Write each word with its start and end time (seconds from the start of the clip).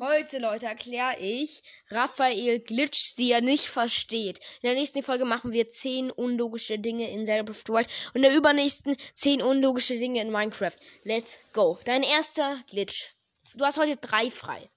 Heute, 0.00 0.38
Leute, 0.38 0.66
erkläre 0.66 1.18
ich 1.18 1.64
Raphael 1.90 2.60
Glitch, 2.60 3.16
die 3.16 3.32
er 3.32 3.40
nicht 3.40 3.64
versteht. 3.64 4.38
In 4.62 4.68
der 4.68 4.74
nächsten 4.74 5.02
Folge 5.02 5.24
machen 5.24 5.52
wir 5.52 5.68
10 5.68 6.12
unlogische 6.12 6.78
Dinge 6.78 7.10
in 7.10 7.26
Zelda 7.26 7.42
Breath 7.42 7.56
of 7.56 7.64
the 7.66 7.72
Wild 7.72 7.88
und 8.08 8.16
in 8.16 8.22
der 8.22 8.36
übernächsten 8.36 8.96
10 9.14 9.42
unlogische 9.42 9.98
Dinge 9.98 10.20
in 10.20 10.30
Minecraft. 10.30 10.76
Let's 11.02 11.38
go. 11.52 11.80
Dein 11.84 12.04
erster 12.04 12.62
Glitch. 12.68 13.10
Du 13.56 13.64
hast 13.64 13.78
heute 13.78 13.96
drei 13.96 14.30
frei. 14.30 14.70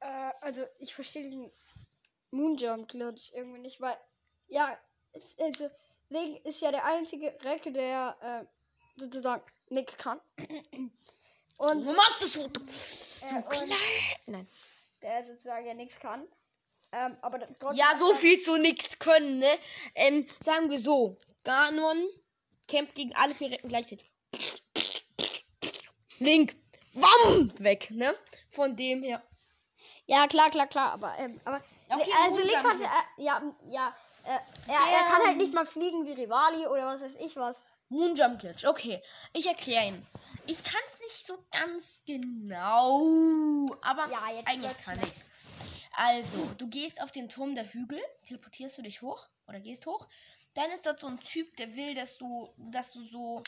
Äh, 0.00 0.32
also 0.40 0.64
ich 0.80 0.92
verstehe 0.92 1.30
den 1.30 1.52
Moonjump 2.32 2.88
Glitch 2.88 3.32
irgendwie 3.32 3.60
nicht, 3.60 3.80
weil 3.80 3.96
ja, 4.48 4.76
es, 5.12 5.36
also 5.38 5.70
Link 6.08 6.44
ist 6.44 6.60
ja 6.62 6.72
der 6.72 6.84
einzige 6.84 7.32
Recke, 7.44 7.70
der 7.70 8.16
äh, 8.20 9.00
sozusagen 9.00 9.44
nichts 9.68 9.96
kann. 9.96 10.20
Und 11.58 11.84
Du 11.86 11.92
machst 11.92 12.22
es 12.22 12.32
so. 12.32 12.46
Du 12.48 12.60
Äh, 12.60 13.42
klein. 13.42 13.78
Nein. 14.26 14.48
der 15.02 15.24
sozusagen 15.24 15.66
ja 15.66 15.74
nichts 15.74 15.98
kann. 16.00 16.26
Ähm, 16.92 17.16
aber 17.22 17.40
trotzdem 17.40 17.74
Ja, 17.74 17.96
so 17.98 18.14
viel 18.14 18.40
zu 18.40 18.56
nichts 18.56 18.98
können, 18.98 19.38
ne? 19.38 19.58
Ähm, 19.94 20.26
sagen 20.40 20.70
wir 20.70 20.78
so. 20.78 21.18
Ganon 21.44 22.08
kämpft 22.68 22.94
gegen 22.94 23.14
alle 23.16 23.34
vier 23.34 23.50
Recken 23.50 23.68
gleichzeitig. 23.68 24.06
Link. 26.18 26.56
Wam! 26.94 27.52
Weg, 27.58 27.90
ne? 27.90 28.14
Von 28.50 28.76
dem 28.76 29.02
her. 29.02 29.22
Ja, 30.06 30.26
klar, 30.28 30.50
klar, 30.50 30.66
klar, 30.66 30.92
aber 30.92 31.14
ähm, 31.18 31.40
aber 31.44 31.62
okay, 31.88 32.10
also 32.22 32.38
Link 32.38 32.56
hat 32.56 32.80
äh, 32.80 33.22
ja 33.22 33.42
ja 33.68 33.96
äh, 34.24 34.70
er, 34.70 34.78
er 34.78 35.04
kann 35.10 35.26
halt 35.26 35.36
nicht 35.38 35.54
mal 35.54 35.66
fliegen 35.66 36.06
wie 36.06 36.12
Rivali 36.12 36.66
oder 36.66 36.86
was 36.86 37.02
weiß 37.02 37.14
ich 37.18 37.34
was. 37.36 37.56
Moonjump 37.88 38.38
Glitch. 38.40 38.64
Okay, 38.64 39.02
ich 39.32 39.46
erkläre 39.46 39.86
ihn. 39.86 40.06
Ich 40.46 40.62
kann 40.62 40.80
es 40.92 41.00
nicht 41.00 41.26
so 41.26 41.44
ganz 41.50 42.02
genau, 42.06 43.66
aber 43.82 44.10
Ja, 44.10 44.30
jetzt 44.30 44.48
eigentlich 44.48 44.78
kann 44.84 44.98
nett. 44.98 45.08
ich 45.08 45.88
Also, 45.92 46.50
du 46.58 46.68
gehst 46.68 47.00
auf 47.00 47.10
den 47.12 47.28
Turm 47.28 47.54
der 47.54 47.72
Hügel, 47.72 48.00
teleportierst 48.26 48.76
du 48.78 48.82
dich 48.82 49.00
hoch 49.00 49.26
oder 49.46 49.60
gehst 49.60 49.86
hoch. 49.86 50.06
Dann 50.54 50.70
ist 50.70 50.86
dort 50.86 51.00
so 51.00 51.06
ein 51.06 51.18
Typ, 51.20 51.56
der 51.56 51.74
will, 51.74 51.94
dass 51.94 52.18
du, 52.18 52.52
dass 52.58 52.92
du 52.92 53.04
so, 53.06 53.42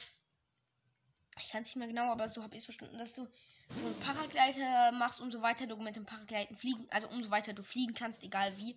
ich 1.39 1.51
kann 1.51 1.62
es 1.62 1.69
nicht 1.69 1.77
mehr 1.77 1.89
genau, 1.89 2.11
aber 2.11 2.29
so 2.29 2.43
habe 2.43 2.55
ich 2.55 2.61
es 2.61 2.65
verstanden, 2.65 2.99
dass 2.99 3.15
du 3.15 3.28
so 3.69 3.84
einen 3.84 4.01
Paragleiter 4.01 4.93
machst, 4.93 5.21
umso 5.21 5.43
weiter 5.43 5.67
du 5.67 5.77
mit 5.77 5.97
dem 5.97 6.06
Paragleiten 6.06 6.56
fliegen, 6.56 6.87
also 6.91 7.09
umso 7.09 7.31
weiter 7.31 7.53
du 7.53 7.62
fliegen 7.62 7.95
kannst, 7.95 8.23
egal 8.23 8.56
wie. 8.59 8.77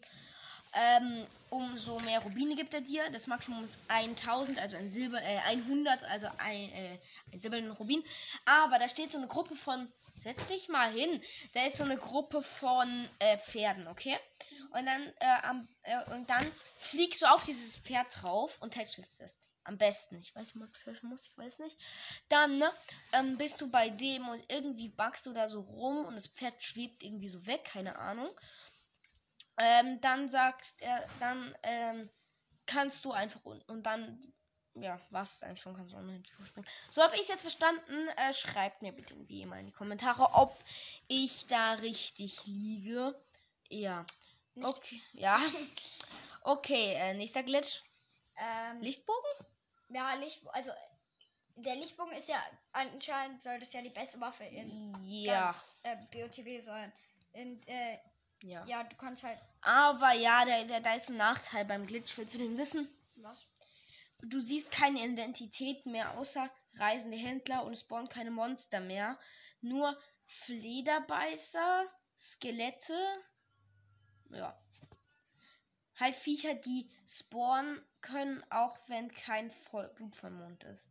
Ähm, 0.73 1.25
umso 1.49 1.99
mehr 2.01 2.19
Rubine 2.19 2.55
gibt 2.55 2.73
er 2.73 2.81
dir. 2.81 3.09
Das 3.09 3.27
Maximum 3.27 3.63
ist 3.63 3.79
1000, 3.87 4.59
also 4.59 4.77
ein 4.77 4.89
Silber, 4.89 5.21
äh, 5.21 5.39
100, 5.39 6.03
also 6.03 6.27
ein, 6.37 6.71
äh, 6.71 6.99
ein 7.33 7.39
silbernen 7.39 7.71
Rubin. 7.71 8.03
Aber 8.45 8.77
da 8.77 8.87
steht 8.87 9.11
so 9.11 9.17
eine 9.17 9.27
Gruppe 9.27 9.55
von, 9.55 9.91
setz 10.15 10.45
dich 10.47 10.69
mal 10.69 10.91
hin, 10.91 11.21
da 11.53 11.65
ist 11.65 11.77
so 11.77 11.83
eine 11.83 11.97
Gruppe 11.97 12.43
von 12.43 13.09
äh, 13.19 13.37
Pferden, 13.37 13.87
okay? 13.87 14.17
Und 14.71 14.85
dann, 14.85 15.13
äh, 15.19 15.41
am, 15.43 15.67
äh, 15.83 16.11
und 16.13 16.29
dann 16.29 16.45
fliegst 16.77 17.23
du 17.23 17.25
auf 17.25 17.43
dieses 17.43 17.77
Pferd 17.77 18.07
drauf 18.21 18.57
und 18.61 18.73
tätschelst 18.73 19.19
es. 19.21 19.35
Am 19.63 19.77
besten. 19.77 20.17
Ich 20.17 20.33
weiß 20.35 20.53
tätscheln 20.83 21.09
muss, 21.09 21.25
ich 21.25 21.37
weiß 21.37 21.59
nicht. 21.59 21.77
Dann, 22.29 22.57
ne, 22.57 22.71
ähm, 23.13 23.37
bist 23.37 23.59
du 23.61 23.69
bei 23.69 23.89
dem 23.89 24.27
und 24.27 24.43
irgendwie 24.47 24.89
backst 24.89 25.25
du 25.25 25.33
da 25.33 25.49
so 25.49 25.61
rum 25.61 26.05
und 26.05 26.15
das 26.15 26.27
Pferd 26.27 26.61
schwebt 26.63 27.03
irgendwie 27.03 27.27
so 27.27 27.45
weg, 27.45 27.65
keine 27.65 27.97
Ahnung. 27.97 28.29
Ähm, 29.59 29.99
dann 30.01 30.29
sagst 30.29 30.81
er, 30.81 31.07
dann 31.19 31.55
ähm, 31.63 32.09
kannst 32.65 33.03
du 33.05 33.11
einfach 33.11 33.43
und, 33.43 33.67
und 33.67 33.83
dann, 33.83 34.33
ja, 34.75 34.99
was 35.09 35.43
eigentlich 35.43 35.61
schon, 35.61 35.75
kannst 35.75 35.93
du 35.93 35.97
Tür 36.23 36.45
springen. 36.45 36.67
So 36.89 37.01
habe 37.01 37.15
ich 37.15 37.21
es 37.21 37.27
jetzt 37.27 37.41
verstanden. 37.41 38.07
Äh, 38.17 38.33
schreibt 38.33 38.81
mir 38.81 38.93
bitte 38.93 39.15
wie 39.27 39.41
immer 39.41 39.59
in 39.59 39.67
die 39.67 39.71
Kommentare, 39.73 40.33
ob 40.33 40.57
ich 41.07 41.47
da 41.47 41.73
richtig 41.73 42.45
liege. 42.45 43.19
Ja. 43.69 44.05
Okay, 44.61 45.01
ja. 45.13 45.39
Okay, 46.41 46.93
äh, 46.93 47.13
nächster 47.15 47.43
Glitch. 47.43 47.83
Ähm, 48.37 48.81
Lichtbogen? 48.81 49.29
ja, 49.89 50.13
Licht, 50.15 50.41
also 50.47 50.71
der 51.55 51.75
Lichtbogen 51.75 52.13
ist 52.13 52.29
ja 52.29 52.41
anscheinend 52.71 53.43
soll 53.43 53.59
das 53.59 53.73
ja 53.73 53.81
die 53.81 53.89
beste 53.89 54.19
Waffe 54.21 54.45
in 54.45 54.71
Ja. 55.05 55.47
ganz, 55.47 55.73
äh, 55.83 55.97
BOTW 56.11 56.59
sein. 56.59 56.93
Und 57.33 57.67
äh, 57.67 57.99
Ja. 58.41 58.63
ja, 58.65 58.83
du 58.83 58.95
kannst 58.95 59.23
halt 59.23 59.39
Aber 59.61 60.13
ja, 60.13 60.45
da, 60.45 60.63
da, 60.63 60.79
da 60.79 60.93
ist 60.93 61.09
ein 61.09 61.17
Nachteil 61.17 61.65
beim 61.65 61.85
Glitch. 61.85 62.17
Willst 62.17 62.33
du 62.33 62.37
den 62.37 62.57
wissen? 62.57 62.87
was? 63.17 63.47
Du 64.21 64.39
siehst 64.41 64.71
keine 64.71 65.05
Identität 65.05 65.85
mehr, 65.85 66.17
außer 66.17 66.49
reisende 66.75 67.17
Händler 67.17 67.63
und 67.63 67.73
es 67.73 67.81
spawnen 67.81 68.09
keine 68.09 68.31
Monster 68.31 68.79
mehr. 68.79 69.17
Nur 69.61 69.97
Flederbeißer, 70.25 71.85
Skelette. 72.17 72.97
Ja. 74.31 74.57
Halt 75.95 76.15
Viecher, 76.15 76.53
die 76.53 76.89
spawnen 77.07 77.83
können, 78.01 78.43
auch 78.49 78.77
wenn 78.87 79.11
kein 79.11 79.51
Voll 79.51 79.87
Blut 79.89 80.15
vom 80.15 80.37
Mond 80.37 80.63
ist. 80.65 80.89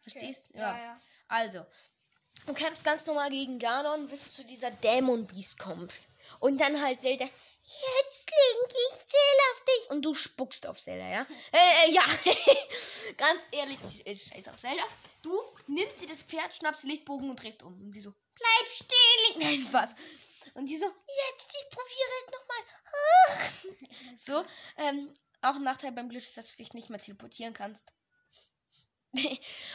Verstehst? 0.00 0.46
Okay. 0.50 0.58
Ja, 0.58 0.78
ja. 0.78 1.00
Also, 1.28 1.66
du 2.46 2.54
kämpfst 2.54 2.84
ganz 2.84 3.06
normal 3.06 3.30
gegen 3.30 3.58
Ganon, 3.58 4.08
bis 4.08 4.24
du 4.24 4.30
zu 4.30 4.44
dieser 4.44 4.70
Dämon 4.70 5.26
Beast 5.26 5.58
kommst. 5.58 6.06
Und 6.40 6.58
dann 6.58 6.80
halt 6.80 7.00
Zelda, 7.00 7.24
jetzt 7.24 8.30
Link, 8.30 8.72
ich 8.72 9.06
zähle 9.06 9.42
auf 9.52 9.64
dich. 9.64 9.90
Und 9.90 10.02
du 10.02 10.14
spuckst 10.14 10.66
auf 10.66 10.80
Zelda, 10.80 11.08
ja? 11.08 11.26
Äh, 11.52 11.88
äh, 11.88 11.92
ja. 11.92 12.02
ganz 13.16 13.40
ehrlich, 13.52 13.78
äh, 14.06 14.16
scheiß 14.16 14.48
auf 14.48 14.56
Zelda. 14.56 14.82
Du 15.22 15.40
nimmst 15.66 16.00
dir 16.00 16.08
das 16.08 16.22
Pferd, 16.22 16.54
schnappst 16.54 16.82
den 16.82 16.90
Lichtbogen 16.90 17.30
und 17.30 17.42
drehst 17.42 17.62
um. 17.62 17.72
Und 17.80 17.92
sie 17.92 18.00
so, 18.00 18.12
bleib 18.34 18.68
stehen, 18.68 19.38
Link. 19.38 19.38
Nein, 19.44 19.66
Spaß. 19.68 19.94
Und 20.54 20.66
die 20.66 20.76
so, 20.76 20.86
jetzt, 20.86 21.52
ich 21.52 21.70
probiere 21.70 22.10
es 22.20 22.32
nochmal. 24.26 24.44
so, 24.44 24.50
ähm, 24.76 25.12
auch 25.42 25.56
ein 25.56 25.62
Nachteil 25.62 25.92
beim 25.92 26.08
Glitch 26.08 26.26
ist, 26.26 26.36
dass 26.36 26.50
du 26.50 26.56
dich 26.56 26.74
nicht 26.74 26.90
mehr 26.90 27.00
teleportieren 27.00 27.54
kannst. 27.54 27.92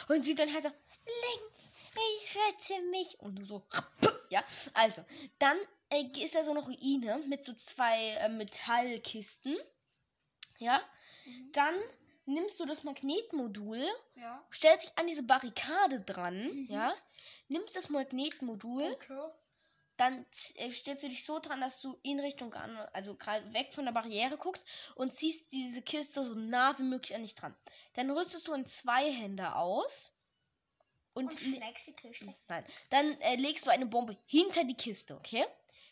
und 0.08 0.24
sie 0.24 0.36
dann 0.36 0.54
halt 0.54 0.64
so, 0.64 0.70
Link, 0.70 1.52
ich 1.96 2.36
rette 2.36 2.82
mich. 2.92 3.20
Und 3.20 3.36
du 3.38 3.46
so, 3.46 3.66
ja, 4.30 4.44
also, 4.74 5.04
dann 5.40 5.58
äh, 5.90 6.04
ist 6.24 6.36
da 6.36 6.44
so 6.44 6.52
eine 6.52 6.60
Ruine 6.64 7.20
mit 7.28 7.46
so 7.46 7.54
zwei 7.54 8.12
äh, 8.16 8.30
Metallkisten. 8.30 9.58
Ja, 10.60 10.82
dann 11.54 11.76
nimmst 12.26 12.60
du 12.60 12.66
das 12.66 12.84
Magnetmodul, 12.84 13.82
Ja. 14.16 14.46
stellst 14.52 14.86
dich 14.86 14.98
an 14.98 15.08
diese 15.08 15.24
Barrikade 15.24 16.02
dran, 16.02 16.66
ja, 16.70 16.94
nimmst 17.48 17.76
das 17.76 17.90
Magnetmodul, 17.90 18.84
Okay. 18.94 19.22
dann 19.98 20.26
äh, 20.56 20.72
stellst 20.72 21.04
du 21.04 21.10
dich 21.10 21.26
so 21.26 21.40
dran, 21.40 21.62
dass 21.62 21.82
du 21.82 21.98
in 22.04 22.20
Richtung 22.20 22.54
an, 22.54 22.76
also 22.94 23.16
gerade 23.16 23.52
weg 23.54 23.74
von 23.74 23.86
der 23.86 23.92
Barriere 23.94 24.38
guckst 24.38 24.66
und 24.96 25.14
ziehst 25.14 25.52
diese 25.52 25.82
Kiste 25.82 26.24
so 26.24 26.34
nah 26.36 26.78
wie 26.78 26.84
möglich 26.84 27.16
an 27.16 27.22
dich 27.24 27.36
dran. 27.36 27.56
Dann 27.94 28.12
rüstest 28.12 28.48
du 28.48 28.54
in 28.54 28.66
zwei 28.66 29.12
Hände 29.12 29.56
aus 29.56 30.12
und, 31.14 31.28
Und 31.28 31.40
schlägst 31.40 31.88
die 31.88 31.94
Kiste. 31.94 32.34
Nein. 32.48 32.66
Dann 32.90 33.20
äh, 33.22 33.36
legst 33.36 33.66
du 33.66 33.72
eine 33.72 33.86
Bombe 33.86 34.18
hinter 34.26 34.64
die 34.64 34.76
Kiste, 34.76 35.16
okay? 35.16 35.46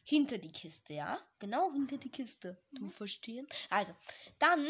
Hinter 0.03 0.37
die 0.37 0.51
Kiste, 0.51 0.93
ja? 0.93 1.19
Genau 1.39 1.71
hinter 1.73 1.97
die 1.97 2.09
Kiste. 2.09 2.57
Du 2.71 2.89
verstehen? 2.89 3.47
Also, 3.69 3.93
dann 4.39 4.65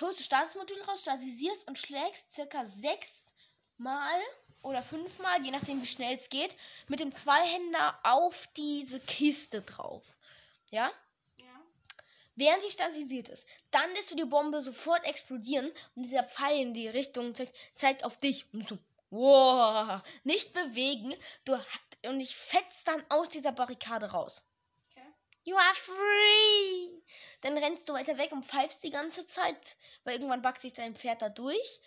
holst 0.00 0.18
du 0.18 0.24
Statusmodul 0.24 0.80
raus, 0.82 1.00
stasisierst 1.00 1.68
und 1.68 1.78
schlägst 1.78 2.32
circa 2.32 2.66
sechs 2.66 3.34
Mal 3.76 4.20
oder 4.62 4.82
fünfmal, 4.82 5.42
je 5.42 5.50
nachdem 5.50 5.80
wie 5.80 5.86
schnell 5.86 6.14
es 6.14 6.28
geht, 6.28 6.56
mit 6.88 7.00
dem 7.00 7.12
Zweihänder 7.12 7.98
auf 8.02 8.48
diese 8.56 9.00
Kiste 9.00 9.62
drauf. 9.62 10.02
Ja? 10.70 10.90
Ja. 11.38 11.60
Während 12.34 12.62
sie 12.62 12.70
stabilisiert 12.70 13.28
ist, 13.28 13.46
dann 13.70 13.90
lässt 13.94 14.10
du 14.10 14.16
die 14.16 14.24
Bombe 14.24 14.60
sofort 14.60 15.04
explodieren 15.04 15.72
und 15.94 16.02
dieser 16.02 16.24
Pfeil 16.24 16.60
in 16.60 16.74
die 16.74 16.88
Richtung 16.88 17.34
zeigt, 17.34 17.54
zeigt 17.74 18.04
auf 18.04 18.18
dich. 18.18 18.52
Und 18.52 18.68
so, 18.68 18.78
wow, 19.10 20.02
nicht 20.24 20.52
bewegen. 20.52 21.14
Du 21.44 21.58
und 22.06 22.20
ich 22.20 22.34
fetz 22.34 22.84
dann 22.84 23.04
aus 23.08 23.28
dieser 23.28 23.52
Barrikade 23.52 24.10
raus. 24.10 24.42
Okay. 24.90 25.06
You 25.44 25.56
are 25.56 25.74
free! 25.74 27.02
Dann 27.42 27.58
rennst 27.58 27.88
du 27.88 27.92
weiter 27.92 28.16
weg 28.18 28.32
und 28.32 28.44
pfeifst 28.44 28.82
die 28.82 28.90
ganze 28.90 29.26
Zeit, 29.26 29.76
weil 30.04 30.14
irgendwann 30.14 30.42
backt 30.42 30.62
sich 30.62 30.72
dein 30.72 30.94
Pferd 30.94 31.22
da 31.22 31.28
durch. 31.28 31.80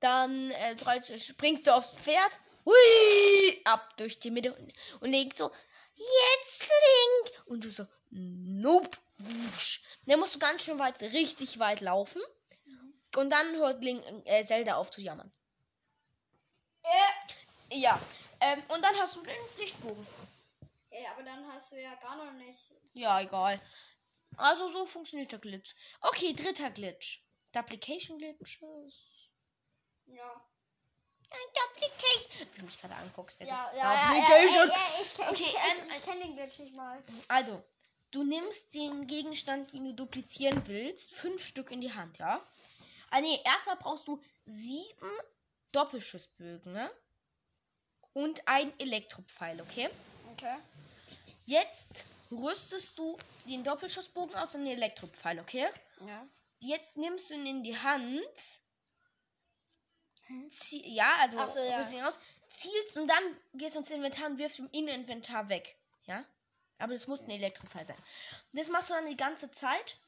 Dann 0.00 0.50
äh, 0.52 0.76
springst 1.18 1.66
du 1.66 1.74
aufs 1.74 1.94
Pferd, 1.94 2.38
hui, 2.64 3.62
ab 3.64 3.96
durch 3.96 4.18
die 4.18 4.30
Mitte 4.30 4.54
und, 4.54 4.72
und 5.00 5.10
legst 5.10 5.38
so, 5.38 5.50
jetzt 5.94 6.70
Link! 6.70 7.42
Und 7.46 7.64
du 7.64 7.70
so, 7.70 7.86
nope. 8.10 8.96
Wusch. 9.18 9.82
Dann 10.04 10.20
musst 10.20 10.34
du 10.34 10.38
ganz 10.38 10.62
schön 10.62 10.78
weit, 10.78 11.00
richtig 11.00 11.58
weit 11.58 11.80
laufen. 11.80 12.20
Und 13.16 13.30
dann 13.30 13.56
hört 13.56 13.82
Link, 13.82 14.04
äh, 14.26 14.44
Zelda 14.44 14.76
auf 14.76 14.90
zu 14.90 15.00
jammern. 15.00 15.32
Ja. 17.76 18.00
Ähm, 18.40 18.62
und 18.68 18.82
dann 18.82 18.94
hast 18.96 19.16
du 19.16 19.22
den 19.22 19.34
Lichtbogen. 19.58 20.06
Ja, 20.90 21.12
aber 21.12 21.22
dann 21.22 21.46
hast 21.52 21.72
du 21.72 21.80
ja 21.80 21.94
gar 21.96 22.16
noch 22.16 22.32
nicht. 22.32 22.72
Ja, 22.94 23.20
egal. 23.20 23.60
Also 24.36 24.68
so 24.68 24.86
funktioniert 24.86 25.32
der 25.32 25.38
Glitch. 25.38 25.74
Okay, 26.00 26.32
dritter 26.34 26.70
Glitch. 26.70 27.20
Duplication 27.52 28.18
Glitches. 28.18 28.60
Ja. 30.06 30.40
Duplicate. 31.54 32.48
Wie 32.54 32.60
du 32.60 32.66
mich 32.66 32.80
gerade 32.80 32.94
anguckst. 32.94 33.40
der 33.40 33.46
so, 33.46 33.52
Ja, 33.52 33.72
ja, 33.74 33.94
ja, 33.94 34.06
Duplication. 34.08 34.68
ja, 34.68 34.74
ja, 34.74 34.80
ich, 35.00 35.18
ich, 35.18 35.28
Okay, 35.28 35.44
ich, 35.48 35.54
ähm, 35.54 35.88
ich, 35.90 35.96
ich 35.96 36.02
kenne 36.02 36.20
den 36.24 36.36
Glitch 36.36 36.58
nicht 36.58 36.76
mal. 36.76 37.02
Also, 37.28 37.62
du 38.10 38.22
nimmst 38.24 38.74
den 38.74 39.06
Gegenstand, 39.06 39.72
den 39.72 39.84
du 39.86 39.94
duplizieren 39.94 40.66
willst, 40.66 41.14
fünf 41.14 41.44
Stück 41.44 41.70
in 41.70 41.80
die 41.80 41.92
Hand, 41.92 42.18
ja? 42.18 42.40
Ah, 43.10 43.20
nee, 43.20 43.40
erstmal 43.44 43.76
brauchst 43.76 44.06
du 44.06 44.22
sieben 44.46 45.10
Doppelschussbögen, 45.72 46.72
ne? 46.72 46.90
Und 48.16 48.48
ein 48.48 48.72
Elektropfeil, 48.80 49.60
okay? 49.60 49.90
Okay. 50.32 50.56
Jetzt 51.44 52.06
rüstest 52.30 52.98
du 52.98 53.18
den 53.44 53.62
Doppelschussbogen 53.62 54.34
aus 54.36 54.54
und 54.54 54.64
den 54.64 54.72
Elektropfeil, 54.72 55.38
okay? 55.38 55.68
Ja. 56.06 56.26
Jetzt 56.58 56.96
nimmst 56.96 57.28
du 57.28 57.34
ihn 57.34 57.44
in 57.44 57.62
die 57.62 57.76
Hand. 57.76 58.22
Zie 60.48 60.82
ja, 60.88 61.14
also 61.20 61.46
so, 61.46 61.58
ja. 61.58 61.76
rüstest 61.76 61.92
ihn 61.92 62.04
aus, 62.04 62.18
zielst 62.48 62.96
und 62.96 63.06
dann 63.06 63.22
gehst 63.52 63.74
du 63.74 63.80
ins 63.80 63.90
Inventar 63.90 64.30
und 64.30 64.38
wirfst 64.38 64.60
ihn 64.60 64.70
in 64.72 64.88
Inventar 64.88 65.50
weg. 65.50 65.76
Ja? 66.06 66.24
Aber 66.78 66.94
das 66.94 67.08
muss 67.08 67.20
ein 67.20 67.30
Elektropfeil 67.30 67.84
sein. 67.84 67.98
Das 68.54 68.70
machst 68.70 68.88
du 68.88 68.94
dann 68.94 69.08
die 69.08 69.18
ganze 69.18 69.50
Zeit. 69.50 69.98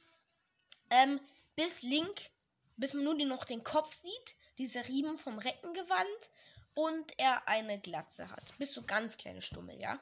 Ähm, 0.89 1.21
bis 1.57 1.83
Link, 1.83 2.31
bis 2.79 2.95
man 2.95 3.05
nur 3.05 3.15
noch 3.27 3.45
den 3.45 3.63
Kopf 3.63 3.93
sieht, 3.93 4.35
diese 4.57 4.89
Riemen 4.89 5.19
vom 5.19 5.39
Reckengewand 5.39 6.31
und 6.75 7.19
er 7.19 7.49
eine 7.49 7.81
Glatze 7.81 8.31
hat. 8.31 8.43
Bist 8.59 8.77
du 8.77 8.83
ganz 8.83 9.17
kleine 9.17 9.43
Stummel, 9.43 9.81
ja? 9.81 9.99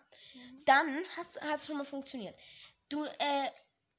Dann 0.64 1.02
hast 1.16 1.40
hat 1.40 1.56
es 1.56 1.66
schon 1.66 1.78
mal 1.78 1.84
funktioniert. 1.84 2.38
Du, 2.88 3.04
äh, 3.04 3.50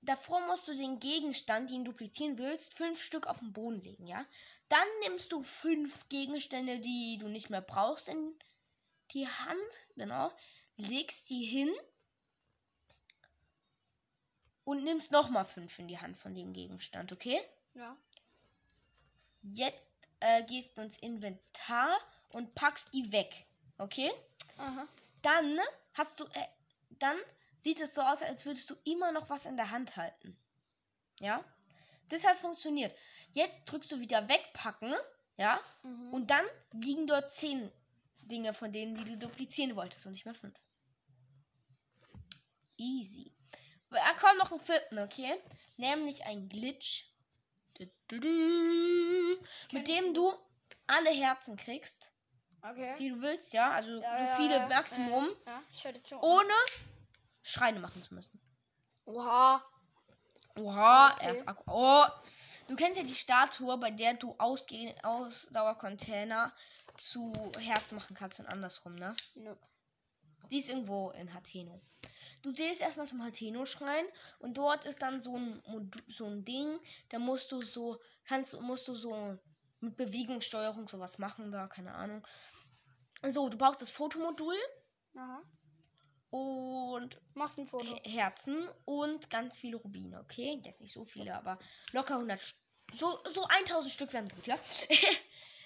davor 0.01 0.41
musst 0.47 0.67
du 0.67 0.75
den 0.75 0.99
Gegenstand, 0.99 1.69
den 1.69 1.83
du 1.83 1.91
duplizieren 1.91 2.37
willst, 2.37 2.75
fünf 2.75 3.03
Stück 3.03 3.27
auf 3.27 3.39
den 3.39 3.53
Boden 3.53 3.81
legen, 3.81 4.07
ja? 4.07 4.25
Dann 4.69 4.87
nimmst 5.03 5.31
du 5.31 5.41
fünf 5.41 6.07
Gegenstände, 6.09 6.79
die 6.79 7.17
du 7.19 7.27
nicht 7.27 7.49
mehr 7.49 7.61
brauchst, 7.61 8.09
in 8.09 8.37
die 9.11 9.27
Hand, 9.27 9.79
genau, 9.95 10.31
legst 10.77 11.27
sie 11.27 11.43
hin 11.43 11.73
und 14.63 14.83
nimmst 14.83 15.11
nochmal 15.11 15.45
fünf 15.45 15.79
in 15.79 15.87
die 15.87 15.99
Hand 15.99 16.17
von 16.17 16.35
dem 16.35 16.53
Gegenstand, 16.53 17.11
okay? 17.11 17.39
Ja. 17.73 17.97
Jetzt 19.41 19.87
äh, 20.19 20.43
gehst 20.43 20.77
du 20.77 20.81
ins 20.81 20.97
Inventar 20.97 21.97
und 22.33 22.53
packst 22.55 22.93
die 22.93 23.11
weg, 23.11 23.45
okay? 23.77 24.11
Aha. 24.57 24.87
Dann 25.21 25.59
hast 25.93 26.19
du, 26.19 26.25
äh, 26.25 26.47
dann 26.99 27.17
sieht 27.57 27.81
es 27.81 27.95
so 27.95 28.01
aus, 28.01 28.21
als 28.21 28.45
würdest 28.45 28.69
du 28.69 28.75
immer 28.83 29.11
noch 29.11 29.29
was 29.29 29.45
in 29.45 29.57
der 29.57 29.71
Hand 29.71 29.97
halten. 29.97 30.37
Ja? 31.19 31.43
Das 32.09 32.25
hat 32.25 32.37
funktioniert. 32.37 32.95
Jetzt 33.31 33.65
drückst 33.65 33.91
du 33.91 33.99
wieder 33.99 34.29
wegpacken, 34.29 34.95
ja? 35.37 35.59
Mhm. 35.83 36.13
Und 36.13 36.31
dann 36.31 36.45
liegen 36.73 37.07
dort 37.07 37.33
zehn 37.33 37.71
Dinge 38.21 38.53
von 38.53 38.71
denen, 38.71 38.95
die 38.95 39.03
du 39.03 39.17
duplizieren 39.17 39.75
wolltest 39.75 40.05
und 40.05 40.13
nicht 40.13 40.25
mehr 40.25 40.35
fünf. 40.35 40.57
Easy. 42.77 43.33
Da 43.89 44.13
kommt 44.13 44.37
noch 44.37 44.51
ein 44.51 44.59
vierten, 44.59 44.99
okay? 44.99 45.33
Nämlich 45.77 46.23
ein 46.25 46.47
Glitch. 46.49 47.05
Mit 47.79 47.91
dem 49.87 50.13
du 50.13 50.33
alle 50.87 51.11
Herzen 51.11 51.55
kriegst, 51.57 52.11
Okay. 52.71 52.95
die 52.99 53.09
du 53.09 53.21
willst, 53.21 53.53
ja? 53.53 53.71
Also 53.71 54.01
Ja, 54.01 54.27
so 54.27 54.41
viele 54.41 54.55
ja, 54.55 54.67
Maximum, 54.67 55.27
Ja, 55.45 55.61
ohne 56.21 56.53
Schreine 57.43 57.79
machen 57.79 58.03
zu 58.03 58.13
müssen. 58.13 58.39
Oha. 59.05 59.63
Oha, 60.59 61.13
Okay. 61.13 61.25
er 61.25 61.31
ist 61.33 61.47
Akku. 61.47 61.63
Oh. 61.67 62.05
Du 62.67 62.75
kennst 62.75 62.97
ja 62.97 63.03
die 63.03 63.15
Statue, 63.15 63.77
bei 63.77 63.91
der 63.91 64.15
du 64.15 64.35
Ausge 64.37 64.93
Ausdauercontainer 65.03 66.53
zu 66.97 67.33
Herz 67.59 67.91
machen 67.91 68.15
kannst 68.15 68.39
und 68.39 68.47
andersrum, 68.47 68.95
ne? 68.95 69.15
Nö. 69.35 69.55
Die 70.49 70.59
ist 70.59 70.69
irgendwo 70.69 71.11
in 71.11 71.33
Hateno. 71.33 71.79
Du 72.41 72.53
gehst 72.53 72.81
erstmal 72.81 73.07
zum 73.07 73.23
Hateno-Schrein 73.23 74.05
und 74.39 74.57
dort 74.57 74.85
ist 74.85 75.01
dann 75.01 75.21
so 75.21 75.35
ein, 75.37 75.61
so 76.07 76.25
ein 76.25 76.45
Ding, 76.45 76.79
da 77.09 77.19
musst 77.19 77.51
du 77.51 77.61
so, 77.61 77.99
kannst, 78.25 78.59
musst 78.61 78.87
du 78.87 78.95
so 78.95 79.37
mit 79.79 79.95
Bewegungssteuerung 79.97 80.87
sowas 80.87 81.17
machen, 81.19 81.51
da, 81.51 81.67
keine 81.67 81.93
Ahnung. 81.95 82.25
So, 83.27 83.49
du 83.49 83.57
brauchst 83.57 83.81
das 83.81 83.89
Fotomodul 83.89 84.55
Aha. 85.15 85.41
und 86.29 87.19
Machst 87.35 87.57
ein 87.57 87.67
Foto. 87.67 87.85
He- 88.03 88.17
Herzen 88.17 88.67
und 88.85 89.29
ganz 89.29 89.57
viele 89.57 89.77
Rubine, 89.77 90.19
okay? 90.19 90.59
Jetzt 90.63 90.81
nicht 90.81 90.93
so 90.93 91.05
viele, 91.05 91.35
aber 91.35 91.57
locker 91.93 92.15
100 92.15 92.39
St 92.41 92.55
so, 92.93 93.19
so 93.33 93.43
1000 93.45 93.91
Stück 93.93 94.13
wären 94.13 94.29
gut, 94.29 94.47
ja? 94.47 94.57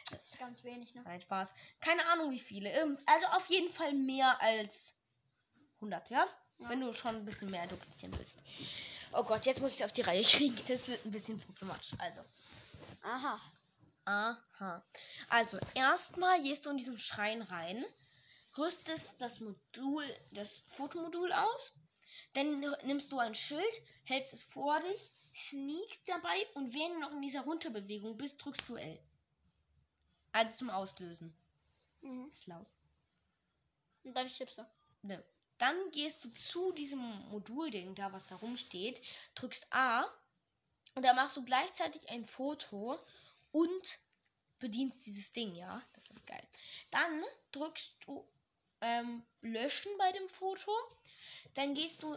Das 0.10 0.20
ist 0.26 0.40
ganz 0.40 0.64
wenig, 0.66 0.94
ne? 0.96 1.04
Nein, 1.04 1.22
Spaß. 1.22 1.48
Keine 1.80 2.06
Ahnung 2.08 2.32
wie 2.32 2.40
viele. 2.40 2.70
Ähm, 2.72 2.98
Also 3.06 3.28
auf 3.28 3.46
jeden 3.48 3.72
Fall 3.72 3.94
mehr 3.94 4.42
als 4.42 4.96
100, 5.76 6.10
ja? 6.10 6.26
Ja. 6.58 6.70
Wenn 6.70 6.82
du 6.82 6.92
schon 6.94 7.16
ein 7.16 7.24
bisschen 7.26 7.50
mehr 7.50 7.66
duplizieren 7.68 8.18
willst. 8.18 8.40
Oh 9.14 9.24
Gott, 9.24 9.46
jetzt 9.46 9.62
muss 9.62 9.76
ich 9.76 9.86
auf 9.86 9.94
die 9.94 10.02
Reihe 10.02 10.24
kriegen. 10.24 10.58
Das 10.68 10.88
wird 10.90 11.06
ein 11.06 11.12
bisschen 11.12 11.40
problematisch. 11.40 11.92
Also. 12.00 12.22
Aha. 13.04 13.40
Aha. 14.06 14.84
Also, 15.30 15.60
erstmal 15.76 16.42
gehst 16.42 16.66
du 16.66 16.70
in 16.72 16.78
diesen 16.78 16.98
Schrein 16.98 17.42
rein, 17.42 17.86
rüstest 18.58 19.10
das 19.20 19.40
Modul, 19.40 20.04
das 20.32 20.64
Fotomodul 20.76 21.32
aus, 21.32 21.74
dann 22.34 22.60
nimmst 22.84 23.12
du 23.12 23.20
ein 23.20 23.36
Schild, 23.36 23.82
hältst 24.04 24.34
es 24.34 24.44
vor 24.44 24.80
dich, 24.80 25.12
sneakst 25.34 26.08
dabei 26.08 26.48
und 26.56 26.74
wenn 26.74 26.94
du 26.94 27.00
noch 27.00 27.12
in 27.12 27.22
dieser 27.22 27.42
Runterbewegung 27.42 28.18
bist, 28.18 28.44
drückst 28.44 28.68
du 28.70 28.76
L. 28.76 29.00
Also 30.32 30.56
zum 30.56 30.70
Auslösen. 30.70 31.36
Mhm. 32.02 32.28
Ist 32.28 32.48
laut. 32.48 32.68
Und 34.04 34.16
dann 34.16 34.28
stirbst 34.30 34.58
du. 34.58 34.66
Ne. 35.04 35.24
Dann 35.58 35.92
gehst 35.92 36.26
du 36.26 36.34
zu 36.34 36.72
diesem 36.72 37.00
Modulding 37.30 37.94
da, 37.94 38.12
was 38.12 38.26
da 38.28 38.36
rumsteht, 38.36 39.02
drückst 39.36 39.68
A 39.70 40.06
und 40.96 41.04
da 41.04 41.14
machst 41.14 41.38
du 41.38 41.46
gleichzeitig 41.46 42.10
ein 42.10 42.26
Foto 42.26 43.00
und 43.52 44.00
bedienst 44.60 45.06
dieses 45.06 45.32
Ding, 45.32 45.56
ja. 45.56 45.82
Das 45.96 46.10
ist 46.10 46.26
geil. 46.26 46.44
Dann 46.92 47.24
drückst 47.52 47.94
du 48.06 48.26
ähm, 48.82 49.24
Löschen 49.42 49.92
bei 49.98 50.12
dem 50.12 50.30
Foto. 50.30 50.72
Dann 51.56 51.74
gehst 51.74 52.04
du 52.04 52.16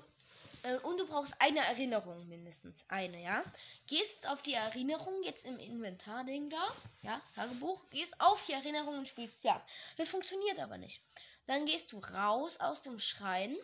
äh, 0.64 0.76
und 0.78 0.98
du 0.98 1.06
brauchst 1.06 1.34
eine 1.38 1.60
Erinnerung 1.60 2.26
mindestens. 2.28 2.84
Eine, 2.88 3.22
ja. 3.22 3.44
Gehst 3.86 4.28
auf 4.28 4.42
die 4.42 4.54
Erinnerung 4.54 5.22
jetzt 5.22 5.44
im 5.44 5.58
Inventar-Ding 5.58 6.50
da, 6.50 6.66
ja, 7.02 7.20
Tagebuch, 7.34 7.84
gehst 7.90 8.20
auf 8.20 8.44
die 8.46 8.52
Erinnerung 8.52 8.98
und 8.98 9.08
spielst 9.08 9.44
ja. 9.44 9.60
Das 9.96 10.08
funktioniert 10.08 10.58
aber 10.60 10.78
nicht. 10.78 11.00
Dann 11.46 11.66
gehst 11.66 11.92
du 11.92 11.98
raus 11.98 12.58
aus 12.58 12.82
dem 12.82 12.98
Schrein 12.98 13.56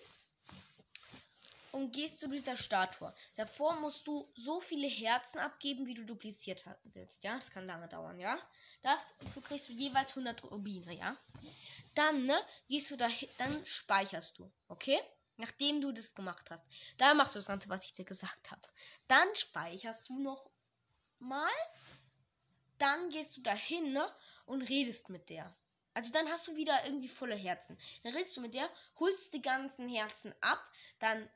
und 1.72 1.93
gehst 1.93 2.19
zu 2.19 2.28
dieser 2.28 2.56
Statue. 2.56 3.12
Davor 3.36 3.74
musst 3.81 4.06
du 4.06 4.29
so 4.34 4.60
viele 4.60 4.89
Herzen 4.89 5.39
abgeben, 5.39 5.86
wie 5.86 5.94
du 5.94 6.05
dupliziert 6.05 6.65
willst, 6.84 7.24
ja? 7.24 7.34
Das 7.36 7.50
kann 7.50 7.67
lange 7.67 7.89
dauern, 7.89 8.19
ja? 8.19 8.39
Dafür 8.82 9.43
kriegst 9.43 9.69
du 9.69 9.72
jeweils 9.72 10.10
100 10.10 10.44
Rubine, 10.44 10.94
ja? 10.94 11.17
Dann, 11.94 12.24
ne, 12.24 12.39
gehst 12.69 12.91
du 12.91 12.96
da 12.96 13.08
dann 13.39 13.65
speicherst 13.67 14.39
du, 14.39 14.50
okay? 14.69 15.00
Nachdem 15.36 15.81
du 15.81 15.93
das 15.93 16.15
gemacht 16.15 16.50
hast. 16.50 16.65
Dann 16.98 17.17
machst 17.17 17.34
du 17.34 17.39
das 17.39 17.46
Ganze, 17.46 17.69
was 17.69 17.86
ich 17.86 17.93
dir 17.93 18.05
gesagt 18.05 18.50
habe. 18.50 18.69
Dann 19.08 19.34
speicherst 19.34 20.08
du 20.08 20.20
noch 20.20 20.50
mal. 21.19 21.50
Dann 22.79 23.08
gehst 23.10 23.36
du 23.36 23.43
dahin, 23.43 23.93
ne, 23.93 24.06
und 24.46 24.62
redest 24.62 25.08
mit 25.08 25.29
der. 25.29 25.55
Also 25.94 26.12
dann 26.12 26.29
hast 26.29 26.46
du 26.46 26.56
wieder 26.56 26.84
irgendwie 26.84 27.08
volle 27.08 27.34
Herzen. 27.34 27.77
Dann 28.03 28.15
redest 28.15 28.36
du 28.36 28.41
mit 28.41 28.55
der, 28.55 28.69
holst 29.00 29.32
die 29.34 29.43
ganzen 29.43 29.89
Herzen 29.89 30.34
ab, 30.41 30.65
dann 30.98 31.29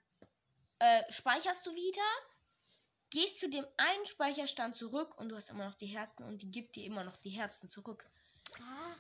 äh, 0.79 1.13
speicherst 1.13 1.67
du 1.67 1.75
wieder, 1.75 2.03
gehst 3.11 3.41
zu 3.41 3.49
dem 3.49 3.67
einen 3.77 4.07
Speicherstand 4.07 4.77
zurück 4.77 5.19
und 5.19 5.29
du 5.29 5.37
hast 5.37 5.51
immer 5.51 5.65
noch 5.65 5.75
die 5.75 5.87
Herzen 5.87 6.25
und 6.25 6.43
die 6.43 6.51
gibt 6.51 6.77
dir 6.77 6.85
immer 6.85 7.05
noch 7.05 7.17
die 7.17 7.31
Herzen 7.31 7.69
zurück. 7.71 8.05
Ah. 8.61 8.95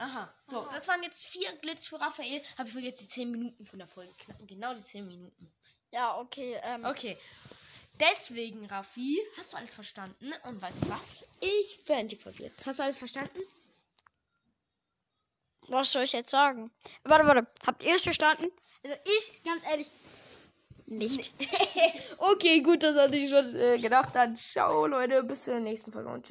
Aha, 0.00 0.32
so, 0.44 0.58
Aha. 0.58 0.74
das 0.74 0.86
waren 0.86 1.02
jetzt 1.02 1.26
vier 1.26 1.50
Glitch 1.56 1.88
für 1.88 2.00
Raphael. 2.00 2.40
Habe 2.56 2.68
ich 2.68 2.74
mir 2.76 2.82
jetzt 2.82 3.00
die 3.00 3.08
10 3.08 3.32
Minuten 3.32 3.66
von 3.66 3.80
der 3.80 3.88
Folge 3.88 4.12
knacken. 4.20 4.46
Genau 4.46 4.72
die 4.72 4.82
10 4.82 5.04
Minuten. 5.08 5.52
Ja, 5.90 6.16
okay. 6.18 6.60
Ähm, 6.62 6.84
Okay. 6.84 7.18
Deswegen, 7.98 8.64
Raffi, 8.66 9.20
hast 9.36 9.52
du 9.52 9.56
alles 9.56 9.74
verstanden? 9.74 10.32
Und 10.44 10.62
weißt 10.62 10.84
du 10.84 10.88
was? 10.88 11.26
Ich 11.40 11.84
beende 11.84 12.14
die 12.14 12.22
Folge 12.22 12.44
jetzt. 12.44 12.64
Hast 12.64 12.78
du 12.78 12.84
alles 12.84 12.96
verstanden? 12.96 13.40
Was 15.62 15.90
soll 15.90 16.04
ich 16.04 16.12
jetzt 16.12 16.30
sagen? 16.30 16.70
Warte, 17.02 17.26
warte. 17.26 17.46
Habt 17.66 17.82
ihr 17.82 17.96
es 17.96 18.04
verstanden? 18.04 18.52
Also 18.84 18.96
ich, 19.04 19.42
ganz 19.42 19.64
ehrlich, 19.64 19.90
nicht. 20.90 21.32
okay, 22.18 22.60
gut, 22.62 22.82
das 22.82 22.96
hatte 22.96 23.16
ich 23.16 23.30
schon 23.30 23.54
äh, 23.56 23.78
gedacht. 23.78 24.14
Dann 24.14 24.36
ciao, 24.36 24.86
Leute. 24.86 25.22
Bis 25.22 25.44
zur 25.44 25.60
nächsten 25.60 25.92
Folge 25.92 26.08
und. 26.10 26.26